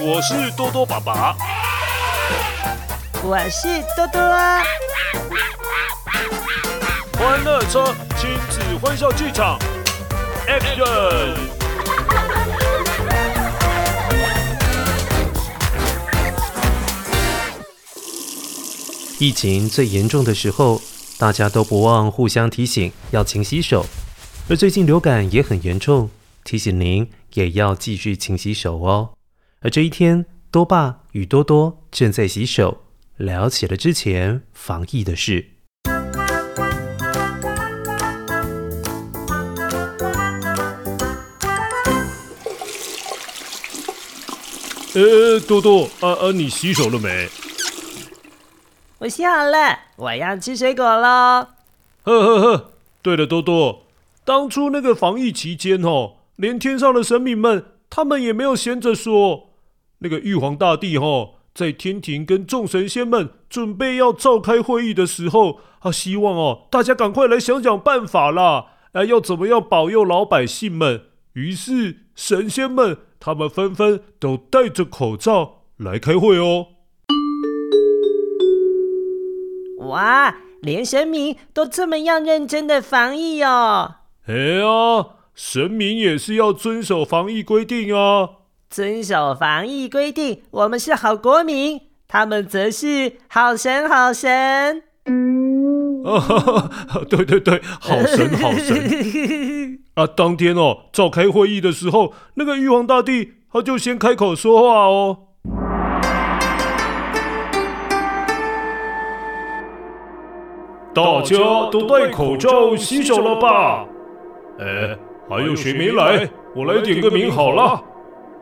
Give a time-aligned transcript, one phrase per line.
[0.00, 1.36] 我是多多爸爸，
[3.20, 4.62] 我是多多啊。
[7.14, 9.58] 欢乐车亲子欢笑剧场
[10.46, 11.34] ，Action！
[19.18, 20.80] 疫情最严重的时候，
[21.18, 23.84] 大家都不忘互相提醒要勤洗手。
[24.48, 26.08] 而最近流感也很严重，
[26.44, 29.17] 提醒您也要继续勤洗手哦。
[29.60, 32.84] 而这一天，多爸与多多正在洗手，
[33.16, 35.48] 聊起了之前防疫的事。
[44.94, 47.28] 呃，多多，啊啊，你洗手了没？
[48.98, 51.48] 我洗好了，我要吃水果喽。
[52.04, 52.70] 呵呵呵，
[53.02, 53.86] 对了，多多，
[54.24, 59.47] 当初那个防疫期间哦，连天上的神明们，他们也没有闲着说。
[59.98, 71.02] 那个玉皇大帝哦，在天庭跟众神仙们准备要召开会议的时候，啊，希望哦，大家赶快来想想办法啦，哎，要怎么样保佑老百姓们？
[71.34, 72.98] 于是神仙们。
[73.20, 76.68] 他们纷纷都戴着口罩来开会哦！
[79.88, 83.96] 哇，连神明都这么样认真的防疫哦！
[84.28, 88.30] 哎呀，神明也是要遵守防疫规定啊！
[88.70, 94.82] 遵守防疫规定，我们是好国民，他们则是好神好神。
[96.04, 96.70] 啊哈哈，
[97.08, 100.06] 对对对，好神好神 啊！
[100.06, 105.18] 当天哦，召开会议的时候，那个玉皇大帝他就先开口说话哦。
[110.94, 111.36] 大家
[111.70, 113.86] 都戴口罩洗手了吧？
[114.58, 114.96] 哎，
[115.28, 116.28] 还有谁没来？
[116.54, 117.82] 我来点个名好了。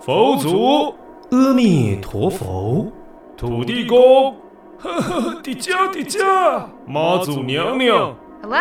[0.00, 0.94] 佛祖，
[1.30, 2.90] 阿弥陀佛，
[3.36, 4.34] 土地公。
[4.78, 8.58] 呵呵，迪迦，迪迦，妈祖娘娘，Hello，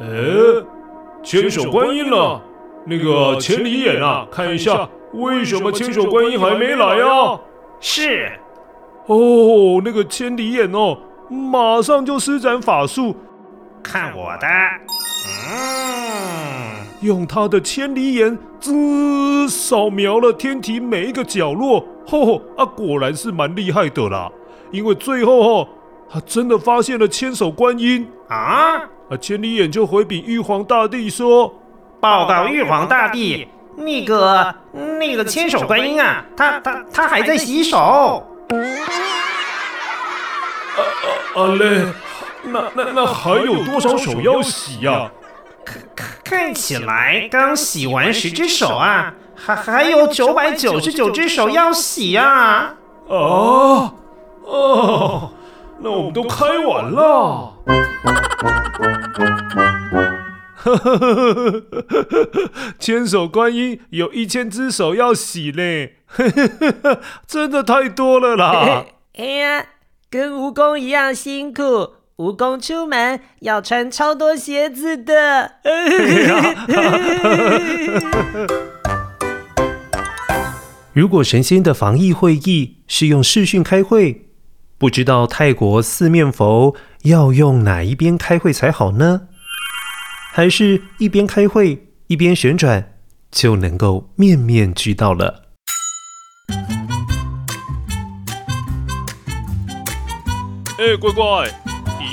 [0.00, 0.06] 哎，
[1.22, 2.42] 千手观音了，
[2.84, 7.38] 那个千里眼啊，看一下，为什么千手观音还没来啊？
[7.78, 8.32] 是，
[9.06, 10.98] 哦，那个千里眼哦，
[11.30, 13.16] 马上就施展法术，
[13.84, 14.46] 看我的，
[15.48, 24.30] 嗯，用他的千里眼，滋，扫描了天体每一个角落，吼，啊，果然是蛮厉害的啦。
[24.70, 25.68] 因为最后哦，
[26.10, 28.76] 他真的发现了千手观音啊！
[29.08, 31.54] 啊，千里眼就回禀玉皇大帝说
[32.00, 33.46] ：“报告玉皇大帝，
[33.76, 34.54] 那个
[34.98, 37.76] 那个千手观音啊，他他他还在洗手。”
[40.76, 40.80] 啊
[41.36, 41.84] 啊啊嘞！
[42.44, 44.92] 那那那还有多少手要洗呀？
[44.92, 45.12] 啊？
[46.28, 52.74] 看看起来刚洗完十只手啊，还还有九百九十九只手要洗啊！
[53.06, 53.94] 哦！
[54.42, 55.30] 哦，
[55.80, 57.52] 那我们都开完了。
[60.56, 62.72] 哈哈哈哈哈！
[62.80, 65.98] 千手观音有一千只手要洗嘞，
[67.24, 68.84] 真的太多了啦！
[69.16, 69.66] 哎呀，
[70.10, 75.56] 跟蜈蚣一样辛苦，蜈蚣出门要穿超多鞋子的。
[80.94, 84.30] 如果神仙的防疫会议是用视讯开会，
[84.78, 89.28] 不知道泰国四面佛要用哪一边开会才好呢？
[90.32, 92.94] 还是一边开会一边旋转
[93.30, 95.42] 就能够面面俱到了？
[100.78, 101.50] 哎，乖乖，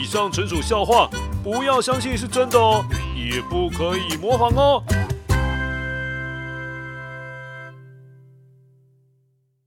[0.03, 1.09] 以上纯属笑话，
[1.41, 2.83] 不要相信是真的哦，
[3.15, 4.83] 也不可以模仿哦。